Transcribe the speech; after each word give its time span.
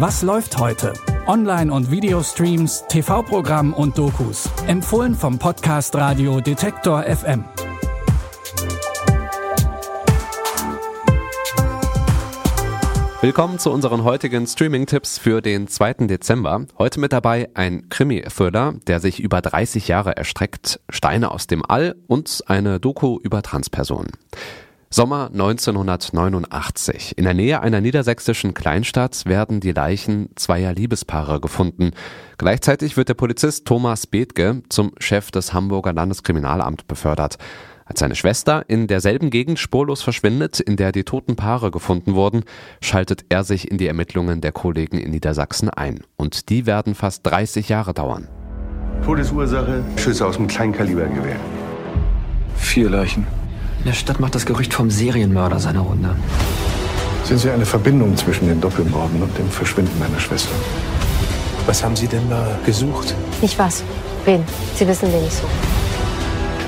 Was 0.00 0.22
läuft 0.22 0.56
heute? 0.58 0.92
Online- 1.26 1.72
und 1.72 1.90
Videostreams, 1.90 2.84
TV-Programm 2.88 3.74
und 3.74 3.98
Dokus. 3.98 4.48
Empfohlen 4.68 5.12
vom 5.12 5.40
Podcast 5.40 5.96
Radio 5.96 6.40
Detektor 6.40 7.02
FM. 7.02 7.44
Willkommen 13.20 13.58
zu 13.58 13.72
unseren 13.72 14.04
heutigen 14.04 14.46
Streaming-Tipps 14.46 15.18
für 15.18 15.42
den 15.42 15.66
2. 15.66 16.06
Dezember. 16.06 16.66
Heute 16.78 17.00
mit 17.00 17.12
dabei 17.12 17.50
ein 17.54 17.88
Krimi-Thriller, 17.88 18.74
der 18.86 19.00
sich 19.00 19.18
über 19.18 19.40
30 19.40 19.88
Jahre 19.88 20.16
erstreckt, 20.16 20.78
Steine 20.88 21.32
aus 21.32 21.48
dem 21.48 21.64
All 21.68 21.96
und 22.06 22.44
eine 22.46 22.78
Doku 22.78 23.18
über 23.20 23.42
Transpersonen. 23.42 24.12
Sommer 24.90 25.28
1989. 25.30 27.18
In 27.18 27.24
der 27.24 27.34
Nähe 27.34 27.60
einer 27.60 27.82
niedersächsischen 27.82 28.54
Kleinstadt 28.54 29.26
werden 29.26 29.60
die 29.60 29.72
Leichen 29.72 30.30
zweier 30.34 30.72
Liebespaare 30.72 31.40
gefunden. 31.42 31.90
Gleichzeitig 32.38 32.96
wird 32.96 33.10
der 33.10 33.14
Polizist 33.14 33.66
Thomas 33.66 34.06
Bethke 34.06 34.62
zum 34.70 34.92
Chef 34.98 35.30
des 35.30 35.52
Hamburger 35.52 35.92
Landeskriminalamts 35.92 36.84
befördert. 36.84 37.36
Als 37.84 38.00
seine 38.00 38.14
Schwester 38.14 38.64
in 38.68 38.86
derselben 38.86 39.28
Gegend 39.28 39.58
spurlos 39.58 40.00
verschwindet, 40.00 40.58
in 40.58 40.76
der 40.76 40.92
die 40.92 41.04
toten 41.04 41.36
Paare 41.36 41.70
gefunden 41.70 42.14
wurden, 42.14 42.44
schaltet 42.80 43.26
er 43.28 43.44
sich 43.44 43.70
in 43.70 43.76
die 43.76 43.88
Ermittlungen 43.88 44.40
der 44.40 44.52
Kollegen 44.52 44.96
in 44.96 45.10
Niedersachsen 45.10 45.68
ein. 45.68 46.00
Und 46.16 46.48
die 46.48 46.64
werden 46.64 46.94
fast 46.94 47.26
30 47.26 47.68
Jahre 47.68 47.92
dauern. 47.92 48.26
Todesursache, 49.04 49.84
Schüsse 49.96 50.26
aus 50.26 50.36
dem 50.36 50.46
Kleinkalibergewehr. 50.46 51.36
Vier 52.56 52.88
Leichen. 52.88 53.26
In 53.78 53.84
der 53.84 53.92
Stadt 53.92 54.20
macht 54.20 54.34
das 54.34 54.44
Gerücht 54.44 54.74
vom 54.74 54.90
Serienmörder 54.90 55.60
seine 55.60 55.80
Runde. 55.80 56.14
Sind 57.24 57.38
Sie 57.38 57.50
eine 57.50 57.64
Verbindung 57.66 58.16
zwischen 58.16 58.48
den 58.48 58.60
Doppelmorden 58.60 59.22
und 59.22 59.36
dem 59.38 59.48
Verschwinden 59.50 59.98
meiner 59.98 60.18
Schwester? 60.18 60.54
Was 61.66 61.84
haben 61.84 61.94
Sie 61.94 62.06
denn 62.06 62.28
da 62.28 62.58
gesucht? 62.64 63.14
Nicht 63.40 63.58
was. 63.58 63.82
Wen? 64.24 64.42
Sie 64.74 64.86
wissen, 64.88 65.12
wen 65.12 65.24
ich 65.26 65.34
suche. 65.34 65.48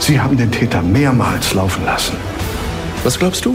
Sie 0.00 0.20
haben 0.20 0.36
den 0.36 0.50
Täter 0.50 0.82
mehrmals 0.82 1.54
laufen 1.54 1.84
lassen. 1.84 2.16
Was 3.04 3.18
glaubst 3.18 3.44
du? 3.44 3.54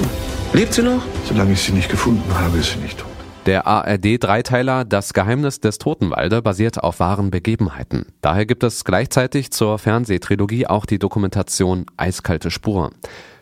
Lebt 0.54 0.74
sie 0.74 0.84
noch? 0.84 1.02
Solange 1.28 1.54
ich 1.54 1.62
sie 1.62 1.72
nicht 1.72 1.90
gefunden 1.90 2.24
habe, 2.34 2.58
ist 2.58 2.72
sie 2.72 2.80
nicht 2.80 2.98
tot. 2.98 3.13
Der 3.46 3.68
ARD-Dreiteiler 3.68 4.86
Das 4.86 5.14
Geheimnis 5.14 5.60
des 5.60 5.78
Totenwalde 5.78 6.42
basiert 6.42 6.82
auf 6.82 7.02
wahren 7.02 7.30
Begebenheiten. 7.30 8.06
Daher 8.22 8.46
gibt 8.46 8.64
es 8.64 8.86
gleichzeitig 8.86 9.52
zur 9.52 9.80
Fernsehtrilogie 9.80 10.68
auch 10.68 10.86
die 10.86 10.98
Dokumentation 10.98 11.86
Eiskalte 11.98 12.52
Spur. 12.52 12.92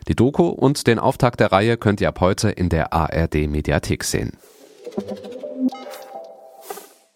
Die 0.08 0.16
Doku 0.16 0.48
und 0.48 0.88
den 0.88 0.98
Auftakt 0.98 1.38
der 1.38 1.52
Reihe 1.52 1.76
könnt 1.76 2.00
ihr 2.00 2.08
ab 2.08 2.18
heute 2.18 2.50
in 2.50 2.68
der 2.68 2.92
ARD 2.92 3.46
Mediathek 3.46 4.02
sehen. 4.02 4.32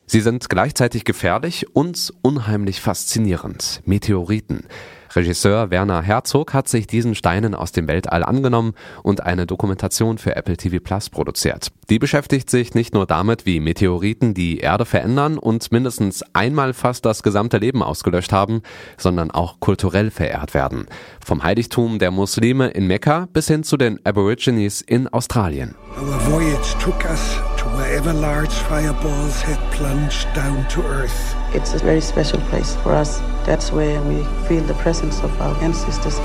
Sie 0.06 0.20
sind 0.20 0.48
gleichzeitig 0.48 1.04
gefährlich 1.04 1.74
und 1.74 2.14
unheimlich 2.22 2.80
faszinierend. 2.80 3.82
Meteoriten. 3.84 4.68
Regisseur 5.16 5.70
Werner 5.70 6.02
Herzog 6.02 6.52
hat 6.52 6.68
sich 6.68 6.86
diesen 6.86 7.14
Steinen 7.14 7.54
aus 7.54 7.72
dem 7.72 7.88
Weltall 7.88 8.22
angenommen 8.22 8.74
und 9.02 9.22
eine 9.22 9.46
Dokumentation 9.46 10.18
für 10.18 10.36
Apple 10.36 10.56
TV 10.56 10.78
Plus 10.78 11.10
produziert. 11.10 11.72
Die 11.88 11.98
beschäftigt 11.98 12.50
sich 12.50 12.74
nicht 12.74 12.94
nur 12.94 13.06
damit, 13.06 13.46
wie 13.46 13.60
Meteoriten 13.60 14.34
die 14.34 14.58
Erde 14.58 14.84
verändern 14.84 15.38
und 15.38 15.72
mindestens 15.72 16.22
einmal 16.34 16.74
fast 16.74 17.06
das 17.06 17.22
gesamte 17.22 17.58
Leben 17.58 17.82
ausgelöscht 17.82 18.32
haben, 18.32 18.62
sondern 18.98 19.30
auch 19.30 19.58
kulturell 19.60 20.10
verehrt 20.10 20.54
werden. 20.54 20.86
Vom 21.24 21.42
Heiligtum 21.42 21.98
der 21.98 22.10
Muslime 22.10 22.68
in 22.68 22.86
Mekka 22.86 23.26
bis 23.32 23.48
hin 23.48 23.64
zu 23.64 23.76
den 23.76 24.04
Aborigines 24.04 24.82
in 24.82 25.08
Australien. 25.08 25.74
Our 25.98 26.20
voyage 26.30 26.76
took 26.78 27.04
us 27.10 27.40
to 27.66 27.76
wherever 27.76 28.12
large 28.12 28.52
fireballs 28.52 29.40
had 29.40 29.58
plunged 29.72 30.32
down 30.34 30.66
to 30.68 30.82
earth. 30.82 31.34
It's 31.54 31.74
a 31.74 31.78
very 31.78 32.00
special 32.00 32.40
place 32.50 32.76
for 32.76 32.92
us. 32.92 33.18
That's 33.44 33.72
where 33.72 34.00
we 34.02 34.24
feel 34.46 34.62
the 34.62 34.74
presence 34.74 35.20
of 35.20 35.40
our 35.40 35.56
ancestors. 35.62 36.18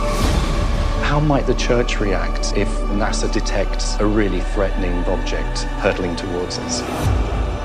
How 1.04 1.20
might 1.20 1.46
the 1.48 1.56
church 1.56 2.00
react 2.00 2.54
if 2.56 2.68
NASA 3.00 3.32
detects 3.32 3.98
a 4.00 4.06
really 4.06 4.42
threatening 4.42 4.94
object 5.06 5.64
hurtling 5.84 6.16
towards 6.16 6.60
us? 6.60 6.82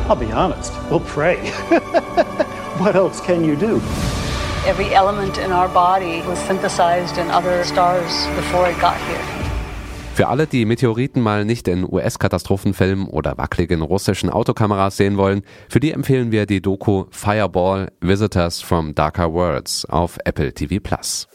I'll 0.09 0.17
be 0.17 0.33
honest, 0.33 0.73
we'll 0.91 1.01
pray. 1.01 1.51
what 2.79 2.97
else 2.97 3.21
can 3.21 3.45
you 3.45 3.57
do? 3.57 3.77
Every 4.65 4.95
element 4.95 5.39
in 5.39 5.53
our 5.53 5.69
body 5.69 6.23
was 6.23 6.39
synthesized 6.41 7.19
in 7.19 7.31
other 7.31 7.65
stars 7.65 8.27
before 8.37 8.69
it 8.69 8.81
got 8.81 9.01
here. 9.09 9.46
Für 10.17 10.29
alle, 10.29 10.47
die 10.47 10.65
Meteoriten 10.65 11.21
mal 11.21 11.45
nicht 11.45 11.69
in 11.69 11.85
US-Katastrophenfilmen 11.85 13.07
oder 13.07 13.37
wackeligen 13.37 13.83
russischen 13.83 14.31
Autokameras 14.31 14.97
sehen 14.97 15.19
wollen, 15.19 15.43
für 15.69 15.79
die 15.79 15.93
empfehlen 15.93 16.33
wir 16.33 16.47
die 16.47 16.63
Doku 16.63 17.05
Fireball 17.11 17.93
Visitors 18.01 18.63
from 18.63 18.95
Darker 18.95 19.35
Worlds 19.35 19.85
auf 19.85 20.17
Apple 20.25 20.55
TV 20.55 20.83
Plus. 20.83 21.29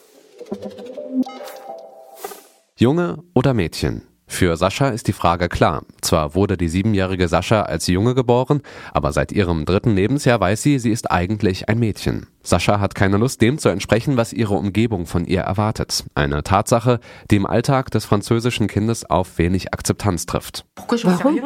Junge 2.76 3.20
oder 3.36 3.54
Mädchen? 3.54 4.02
Für 4.26 4.58
Sascha 4.58 4.90
ist 4.90 5.08
die 5.08 5.14
Frage 5.14 5.48
klar. 5.48 5.84
Zwar 6.02 6.34
wurde 6.34 6.58
die 6.58 6.68
siebenjährige 6.68 7.28
Sascha 7.28 7.62
als 7.62 7.86
Junge 7.86 8.16
geboren, 8.16 8.64
aber 8.94 9.14
seit 9.14 9.32
ihrem 9.32 9.66
dritten 9.66 9.94
Lebensjahr 9.94 10.40
weiß 10.40 10.60
sie, 10.60 10.80
sie 10.80 10.90
ist 10.90 11.12
eigentlich 11.12 11.70
ein 11.70 11.78
Mädchen. 11.78 12.31
Sascha 12.44 12.80
hat 12.80 12.96
keine 12.96 13.18
Lust, 13.18 13.42
dem 13.42 13.58
zu 13.58 13.70
entsprechen, 13.70 14.18
was 14.18 14.34
ihre 14.34 14.56
Umgebung 14.56 15.06
von 15.06 15.26
ihr 15.26 15.42
erwartet. 15.42 16.06
Eine 16.16 16.44
Tatsache, 16.44 17.00
die 17.30 17.36
im 17.36 17.46
Alltag 17.46 17.92
des 17.92 18.06
französischen 18.06 18.68
Kindes 18.68 19.10
auf 19.10 19.38
wenig 19.38 19.74
Akzeptanz 19.74 20.26
trifft. 20.26 20.66
Warum? 20.76 21.40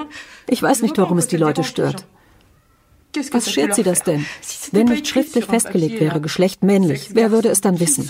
Ich 0.47 0.61
weiß 0.61 0.81
nicht, 0.81 0.97
warum 0.97 1.17
es 1.17 1.27
die 1.27 1.37
Leute 1.37 1.63
stört. 1.63 2.05
Was 3.31 3.51
schert 3.51 3.75
sie 3.75 3.83
das 3.83 4.03
denn? 4.03 4.25
Wenn 4.71 4.87
nicht 4.87 5.07
schriftlich 5.07 5.45
festgelegt 5.45 5.99
wäre, 5.99 6.19
Geschlecht 6.21 6.63
männlich, 6.63 7.11
wer 7.13 7.31
würde 7.31 7.49
es 7.49 7.61
dann 7.61 7.79
wissen? 7.79 8.09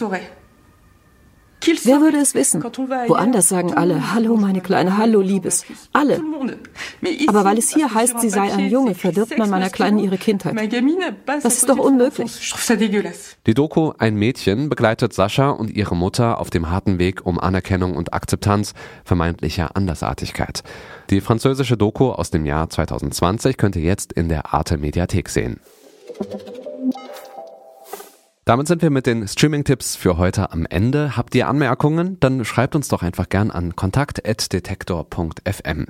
Wer 1.84 2.02
würde 2.02 2.18
es 2.18 2.36
wissen? 2.36 2.64
Woanders 2.64 3.50
sagen 3.50 3.74
alle, 3.74 4.14
hallo 4.14 4.36
meine 4.36 4.62
Kleine, 4.62 4.98
hallo 4.98 5.22
Liebes. 5.22 5.66
Alle. 5.94 6.22
Aber 7.28 7.44
weil 7.44 7.58
es 7.58 7.74
hier 7.74 7.94
heißt, 7.94 8.20
sie 8.22 8.30
sei 8.30 8.54
ein 8.54 8.70
Junge, 8.70 8.96
verdirbt 8.96 9.38
man 9.38 9.50
meiner 9.50 9.70
Kleinen 9.70 10.00
ihre 10.00 10.18
Kindheit. 10.18 10.56
Das 11.26 11.46
ist 11.58 11.70
doch 11.70 11.78
unmöglich. 11.78 12.56
Die 13.48 13.54
Doku 13.54 13.94
Ein 13.98 14.16
Mädchen 14.16 14.70
begleitet 14.70 15.14
Sascha 15.14 15.50
und 15.50 15.70
ihre 15.72 15.96
Mutter 15.96 16.40
auf 16.40 16.50
dem 16.50 16.70
harten 16.70 17.00
Weg 17.00 17.26
um 17.26 17.40
Anerkennung 17.40 17.96
und 17.96 18.14
Akzeptanz 18.14 18.74
vermeintlicher 19.04 19.76
Andersartigkeit. 19.76 20.64
Die 21.10 21.22
französische 21.22 21.78
Doku 21.78 22.12
aus 22.12 22.30
dem 22.30 22.46
Jahr 22.46 22.70
2020 22.70 23.58
könnt 23.58 23.76
ihr 23.76 23.84
jetzt 23.84 24.14
in 24.14 24.30
der 24.30 24.54
Arte 24.54 24.78
Mediathek 24.78 25.30
sehen. 25.30 25.60
Damit 28.48 28.68
sind 28.68 28.84
wir 28.84 28.92
mit 28.92 29.08
den 29.08 29.28
Streaming-Tipps 29.28 29.96
für 29.96 30.20
heute 30.20 30.52
am 30.52 30.68
Ende. 30.68 31.18
Habt 31.18 31.34
ihr 31.34 31.48
Anmerkungen? 31.48 32.20
Dann 32.20 32.46
schreibt 32.46 32.76
uns 32.76 32.90
doch 32.90 33.02
einfach 33.02 33.28
gern 33.28 33.50
an 33.50 33.76
kontakt.detektor.fm. 33.76 35.88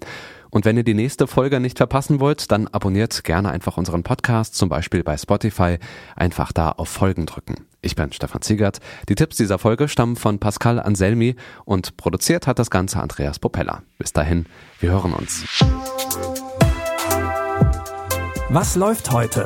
Und 0.51 0.63
wenn 0.63 0.77
ihr 0.77 0.85
die 0.85 0.93
nächste 0.93 1.27
Folge 1.27 1.59
nicht 1.59 1.79
verpassen 1.79 2.21
wollt, 2.21 2.49
dann 2.53 2.69
abonniert 2.69 3.25
gerne 3.25 3.49
einfach 3.49 3.75
unseren 3.75 4.03
Podcast, 4.03 4.55
zum 4.55 4.69
Beispiel 4.69 5.03
bei 5.03 5.17
Spotify. 5.17 5.79
Einfach 6.16 6.53
da 6.53 6.69
auf 6.69 6.88
Folgen 6.88 7.25
drücken. 7.25 7.66
Ich 7.81 7.95
bin 7.95 8.13
Stefan 8.13 8.41
Ziegert. 8.41 8.79
Die 9.09 9.16
Tipps 9.16 9.35
dieser 9.35 9.59
Folge 9.59 9.89
stammen 9.89 10.16
von 10.16 10.39
Pascal 10.39 10.79
Anselmi 10.79 11.35
und 11.66 11.97
produziert 11.97 12.47
hat 12.47 12.57
das 12.57 12.69
Ganze 12.69 13.01
Andreas 13.01 13.37
Popella. 13.37 13.83
Bis 13.97 14.13
dahin, 14.13 14.45
wir 14.79 14.91
hören 14.91 15.11
uns. 15.11 15.43
Was 18.47 18.77
läuft 18.77 19.11
heute? 19.11 19.45